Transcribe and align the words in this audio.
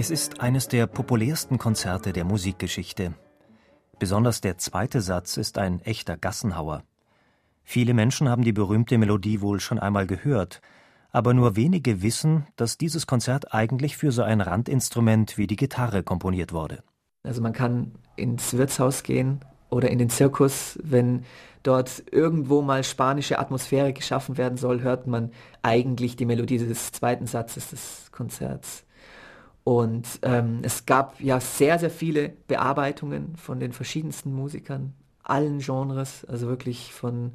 Es 0.00 0.10
ist 0.10 0.38
eines 0.40 0.68
der 0.68 0.86
populärsten 0.86 1.58
Konzerte 1.58 2.12
der 2.12 2.24
Musikgeschichte. 2.24 3.14
Besonders 3.98 4.40
der 4.40 4.56
zweite 4.56 5.00
Satz 5.00 5.36
ist 5.36 5.58
ein 5.58 5.80
echter 5.80 6.16
Gassenhauer. 6.16 6.84
Viele 7.64 7.94
Menschen 7.94 8.28
haben 8.28 8.44
die 8.44 8.52
berühmte 8.52 8.96
Melodie 8.96 9.40
wohl 9.40 9.58
schon 9.58 9.80
einmal 9.80 10.06
gehört, 10.06 10.60
aber 11.10 11.34
nur 11.34 11.56
wenige 11.56 12.00
wissen, 12.00 12.46
dass 12.54 12.78
dieses 12.78 13.08
Konzert 13.08 13.52
eigentlich 13.52 13.96
für 13.96 14.12
so 14.12 14.22
ein 14.22 14.40
Randinstrument 14.40 15.36
wie 15.36 15.48
die 15.48 15.56
Gitarre 15.56 16.04
komponiert 16.04 16.52
wurde. 16.52 16.84
Also 17.24 17.42
man 17.42 17.52
kann 17.52 17.90
ins 18.14 18.56
Wirtshaus 18.56 19.02
gehen 19.02 19.40
oder 19.68 19.90
in 19.90 19.98
den 19.98 20.10
Zirkus, 20.10 20.78
wenn 20.80 21.24
dort 21.64 22.04
irgendwo 22.12 22.62
mal 22.62 22.84
spanische 22.84 23.40
Atmosphäre 23.40 23.92
geschaffen 23.92 24.38
werden 24.38 24.58
soll, 24.58 24.80
hört 24.80 25.08
man 25.08 25.32
eigentlich 25.62 26.14
die 26.14 26.24
Melodie 26.24 26.58
des 26.58 26.92
zweiten 26.92 27.26
Satzes 27.26 27.70
des 27.70 28.12
Konzerts. 28.12 28.84
Und 29.68 30.20
ähm, 30.22 30.60
es 30.62 30.86
gab 30.86 31.20
ja 31.20 31.40
sehr, 31.40 31.78
sehr 31.78 31.90
viele 31.90 32.30
Bearbeitungen 32.46 33.36
von 33.36 33.60
den 33.60 33.74
verschiedensten 33.74 34.32
Musikern, 34.32 34.94
allen 35.22 35.58
Genres, 35.58 36.24
also 36.24 36.46
wirklich 36.46 36.94
von 36.94 37.32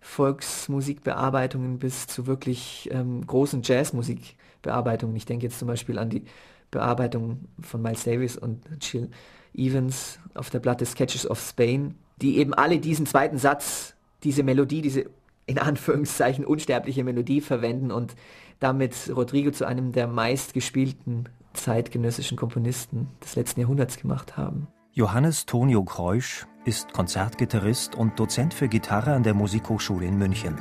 Volksmusikbearbeitungen 0.00 1.78
bis 1.78 2.08
zu 2.08 2.26
wirklich 2.26 2.88
ähm, 2.90 3.24
großen 3.24 3.62
Jazzmusikbearbeitungen. 3.62 5.14
Ich 5.14 5.24
denke 5.24 5.46
jetzt 5.46 5.60
zum 5.60 5.68
Beispiel 5.68 6.00
an 6.00 6.10
die 6.10 6.24
Bearbeitung 6.72 7.44
von 7.60 7.80
Miles 7.80 8.02
Davis 8.02 8.36
und 8.36 8.60
Jill 8.80 9.08
Evans 9.54 10.18
auf 10.34 10.50
der 10.50 10.58
Platte 10.58 10.84
Sketches 10.84 11.30
of 11.30 11.38
Spain, 11.38 11.94
die 12.20 12.38
eben 12.38 12.54
alle 12.54 12.80
diesen 12.80 13.06
zweiten 13.06 13.38
Satz, 13.38 13.94
diese 14.24 14.42
Melodie, 14.42 14.82
diese 14.82 15.04
in 15.48 15.58
Anführungszeichen 15.58 16.44
unsterbliche 16.44 17.02
Melodie 17.02 17.40
verwenden 17.40 17.90
und 17.90 18.14
damit 18.60 18.94
Rodrigo 19.14 19.50
zu 19.50 19.66
einem 19.66 19.92
der 19.92 20.06
meistgespielten 20.06 21.28
zeitgenössischen 21.54 22.36
Komponisten 22.36 23.08
des 23.24 23.34
letzten 23.34 23.60
Jahrhunderts 23.60 23.98
gemacht 23.98 24.36
haben. 24.36 24.68
Johannes 24.92 25.46
Tonio 25.46 25.82
Kreusch 25.84 26.46
ist 26.64 26.92
Konzertgitarrist 26.92 27.94
und 27.94 28.18
Dozent 28.20 28.52
für 28.52 28.68
Gitarre 28.68 29.14
an 29.14 29.22
der 29.22 29.34
Musikhochschule 29.34 30.06
in 30.06 30.18
München. 30.18 30.56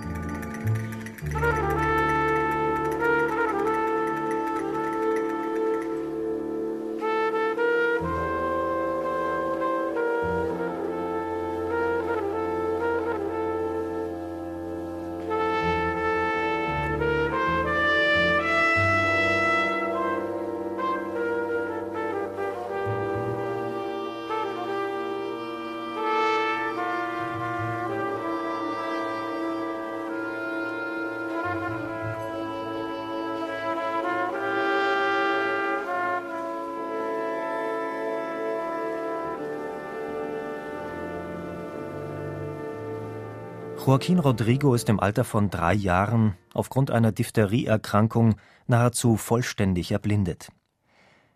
Joaquin 43.87 44.19
Rodrigo 44.19 44.75
ist 44.75 44.89
im 44.89 44.99
Alter 44.99 45.23
von 45.23 45.49
drei 45.49 45.73
Jahren 45.73 46.35
aufgrund 46.53 46.91
einer 46.91 47.13
Diphtherieerkrankung 47.13 48.35
nahezu 48.67 49.15
vollständig 49.15 49.93
erblindet. 49.93 50.49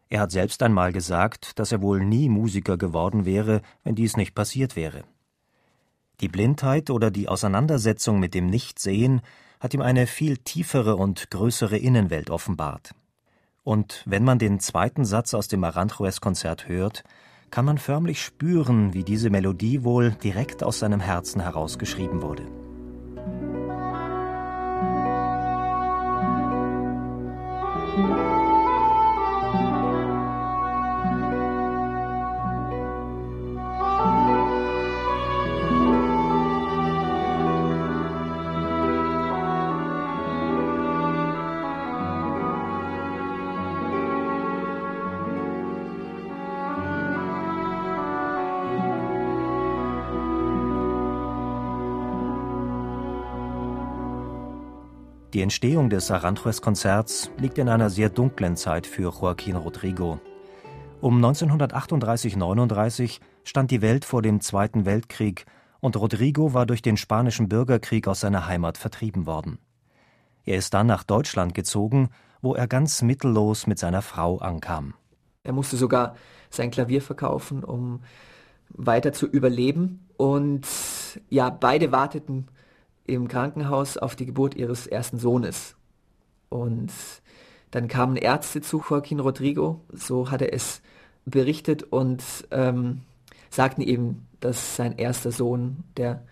Er 0.09 0.19
hat 0.19 0.31
selbst 0.31 0.61
einmal 0.61 0.91
gesagt, 0.91 1.57
dass 1.59 1.71
er 1.71 1.81
wohl 1.81 2.03
nie 2.03 2.27
Musiker 2.27 2.75
geworden 2.75 3.23
wäre, 3.23 3.61
wenn 3.85 3.95
dies 3.95 4.17
nicht 4.17 4.35
passiert 4.35 4.75
wäre. 4.75 5.05
Die 6.19 6.27
Blindheit 6.27 6.89
oder 6.89 7.09
die 7.09 7.29
Auseinandersetzung 7.29 8.19
mit 8.19 8.33
dem 8.33 8.47
Nichtsehen 8.47 9.21
hat 9.61 9.73
ihm 9.73 9.81
eine 9.81 10.05
viel 10.05 10.35
tiefere 10.35 10.97
und 10.97 11.31
größere 11.31 11.77
Innenwelt 11.77 12.29
offenbart. 12.29 12.93
Und 13.63 14.03
wenn 14.05 14.25
man 14.25 14.39
den 14.39 14.59
zweiten 14.59 15.05
Satz 15.05 15.33
aus 15.33 15.47
dem 15.47 15.63
Aranjuez-Konzert 15.63 16.67
hört, 16.67 17.05
kann 17.51 17.65
man 17.65 17.77
förmlich 17.77 18.23
spüren, 18.23 18.93
wie 18.93 19.03
diese 19.03 19.29
Melodie 19.29 19.83
wohl 19.83 20.11
direkt 20.23 20.63
aus 20.63 20.79
seinem 20.79 21.01
Herzen 21.01 21.41
herausgeschrieben 21.41 22.21
wurde. 22.21 22.43
Die 55.33 55.41
Entstehung 55.41 55.89
des 55.89 56.11
Aranjuez-Konzerts 56.11 57.31
liegt 57.37 57.57
in 57.57 57.69
einer 57.69 57.89
sehr 57.89 58.09
dunklen 58.09 58.57
Zeit 58.57 58.85
für 58.85 59.13
Joaquin 59.13 59.55
Rodrigo. 59.55 60.19
Um 60.99 61.23
1938/39 61.23 63.21
stand 63.45 63.71
die 63.71 63.81
Welt 63.81 64.03
vor 64.03 64.21
dem 64.21 64.41
Zweiten 64.41 64.85
Weltkrieg 64.85 65.45
und 65.79 65.95
Rodrigo 65.95 66.53
war 66.53 66.65
durch 66.65 66.81
den 66.81 66.97
Spanischen 66.97 67.47
Bürgerkrieg 67.47 68.09
aus 68.09 68.19
seiner 68.19 68.45
Heimat 68.45 68.77
vertrieben 68.77 69.25
worden. 69.25 69.57
Er 70.43 70.57
ist 70.57 70.73
dann 70.73 70.87
nach 70.87 71.03
Deutschland 71.03 71.53
gezogen, 71.53 72.09
wo 72.41 72.53
er 72.53 72.67
ganz 72.67 73.01
mittellos 73.01 73.67
mit 73.67 73.79
seiner 73.79 74.01
Frau 74.01 74.39
ankam. 74.39 74.95
Er 75.43 75.53
musste 75.53 75.77
sogar 75.77 76.15
sein 76.49 76.71
Klavier 76.71 77.01
verkaufen, 77.01 77.63
um 77.63 78.01
weiter 78.69 79.13
zu 79.13 79.27
überleben. 79.27 80.05
Und 80.17 80.67
ja, 81.29 81.49
beide 81.49 81.93
warteten 81.93 82.49
im 83.05 83.27
Krankenhaus 83.27 83.97
auf 83.97 84.15
die 84.15 84.25
Geburt 84.25 84.55
ihres 84.55 84.87
ersten 84.87 85.19
Sohnes. 85.19 85.75
Und 86.49 86.91
dann 87.71 87.87
kamen 87.87 88.15
Ärzte 88.15 88.61
zu 88.61 88.83
Joaquin 88.87 89.19
Rodrigo, 89.19 89.81
so 89.91 90.29
hat 90.29 90.41
er 90.41 90.53
es 90.53 90.81
berichtet 91.25 91.83
und 91.83 92.23
ähm, 92.51 93.01
sagten 93.49 93.81
ihm, 93.81 94.23
dass 94.39 94.75
sein 94.75 94.97
erster 94.97 95.31
Sohn, 95.31 95.83
der 95.97 96.23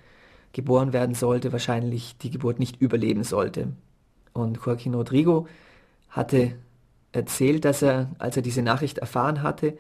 geboren 0.52 0.94
werden 0.94 1.16
sollte, 1.16 1.52
wahrscheinlich 1.52 2.18
die 2.18 2.32
Geburt 2.32 2.60
nicht 2.60 2.82
überleben 2.82 3.24
sollte. 3.24 3.70
Und 4.34 4.60
Joaquin 4.66 4.96
Rodrigo 4.96 5.48
hatte 6.10 6.56
erzählt, 7.12 7.66
dass 7.66 7.82
er, 7.82 8.10
als 8.18 8.36
er 8.36 8.42
diese 8.42 8.62
Nachricht 8.62 8.98
erfahren 8.98 9.44
hatte, 9.44 9.78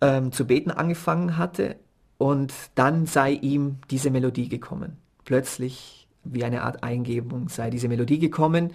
ähm, 0.00 0.30
zu 0.32 0.46
beten 0.46 0.70
angefangen 0.70 1.36
hatte 1.36 1.76
und 2.18 2.52
dann 2.74 3.06
sei 3.06 3.32
ihm 3.32 3.78
diese 3.90 4.10
Melodie 4.10 4.48
gekommen 4.48 4.98
plötzlich 5.32 6.06
wie 6.24 6.44
eine 6.44 6.60
Art 6.60 6.82
Eingebung 6.82 7.48
sei 7.48 7.70
diese 7.70 7.88
Melodie 7.88 8.18
gekommen. 8.18 8.70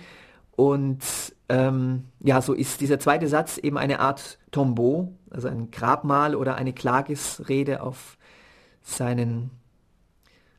Und 0.55 1.03
ähm, 1.49 2.05
ja, 2.19 2.41
so 2.41 2.53
ist 2.53 2.81
dieser 2.81 2.99
zweite 2.99 3.27
Satz 3.27 3.59
eben 3.59 3.77
eine 3.77 3.99
Art 3.99 4.39
Tombeau, 4.49 5.13
also 5.29 5.49
ein 5.49 5.69
Grabmal 5.69 6.33
oder 6.33 6.55
eine 6.55 6.73
Klagesrede 6.73 7.83
auf 7.83 8.17
seinen 8.81 9.51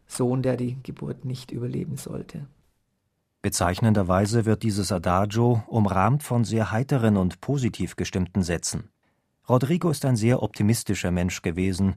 Sohn, 0.07 0.43
der 0.43 0.57
die 0.57 0.81
Geburt 0.85 1.25
nicht 1.25 1.51
überleben 1.51 1.97
sollte. 1.97 2.47
Bezeichnenderweise 3.43 4.45
wird 4.45 4.63
dieses 4.63 4.93
Adagio 4.93 5.65
umrahmt 5.67 6.23
von 6.23 6.45
sehr 6.45 6.71
heiteren 6.71 7.17
und 7.17 7.41
positiv 7.41 7.97
gestimmten 7.97 8.45
Sätzen. 8.45 8.91
Rodrigo 9.49 9.91
ist 9.91 10.05
ein 10.05 10.15
sehr 10.15 10.45
optimistischer 10.45 11.11
Mensch 11.11 11.43
gewesen, 11.43 11.97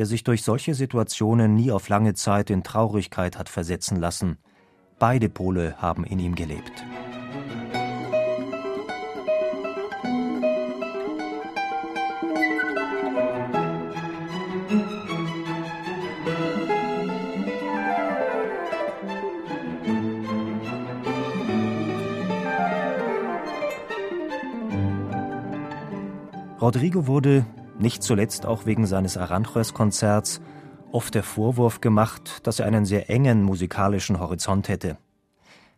der 0.00 0.06
sich 0.06 0.24
durch 0.24 0.42
solche 0.42 0.74
Situationen 0.74 1.54
nie 1.54 1.70
auf 1.70 1.90
lange 1.90 2.14
Zeit 2.14 2.48
in 2.48 2.62
Traurigkeit 2.62 3.36
hat 3.36 3.50
versetzen 3.50 4.00
lassen. 4.00 4.38
Beide 4.98 5.28
Pole 5.28 5.74
haben 5.76 6.04
in 6.04 6.18
ihm 6.18 6.34
gelebt. 6.34 6.72
Rodrigo 26.58 27.06
wurde, 27.06 27.44
nicht 27.80 28.02
zuletzt 28.02 28.46
auch 28.46 28.66
wegen 28.66 28.86
seines 28.86 29.16
Aranjuez-Konzerts, 29.16 30.40
oft 30.92 31.14
der 31.14 31.22
Vorwurf 31.22 31.80
gemacht, 31.80 32.46
dass 32.46 32.58
er 32.58 32.66
einen 32.66 32.84
sehr 32.84 33.10
engen 33.10 33.42
musikalischen 33.42 34.18
Horizont 34.18 34.68
hätte. 34.68 34.98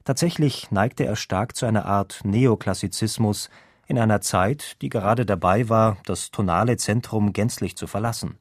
Tatsächlich 0.04 0.70
neigte 0.70 1.04
er 1.04 1.16
stark 1.16 1.54
zu 1.54 1.66
einer 1.66 1.86
Art 1.86 2.20
Neoklassizismus 2.24 3.50
in 3.86 3.98
einer 3.98 4.20
Zeit, 4.20 4.80
die 4.82 4.88
gerade 4.88 5.26
dabei 5.26 5.68
war, 5.68 5.98
das 6.06 6.30
tonale 6.30 6.76
Zentrum 6.76 7.32
gänzlich 7.32 7.76
zu 7.76 7.86
verlassen. 7.86 8.36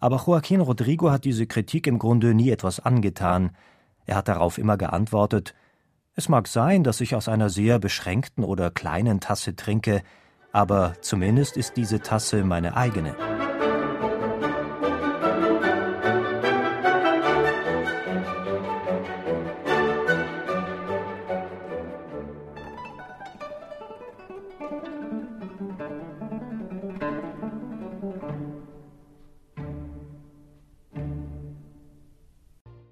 Aber 0.00 0.22
Joaquin 0.24 0.60
Rodrigo 0.60 1.10
hat 1.10 1.24
diese 1.24 1.46
Kritik 1.46 1.86
im 1.86 1.98
Grunde 1.98 2.34
nie 2.34 2.50
etwas 2.50 2.80
angetan. 2.80 3.50
Er 4.06 4.16
hat 4.16 4.28
darauf 4.28 4.58
immer 4.58 4.76
geantwortet: 4.76 5.54
Es 6.14 6.28
mag 6.28 6.48
sein, 6.48 6.84
dass 6.84 7.00
ich 7.00 7.14
aus 7.14 7.28
einer 7.28 7.50
sehr 7.50 7.78
beschränkten 7.78 8.44
oder 8.44 8.70
kleinen 8.70 9.20
Tasse 9.20 9.56
trinke, 9.56 10.02
aber 10.52 10.94
zumindest 11.00 11.56
ist 11.56 11.76
diese 11.76 12.00
Tasse 12.00 12.44
meine 12.44 12.76
eigene. 12.76 13.27